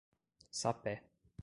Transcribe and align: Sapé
Sapé 0.49 0.95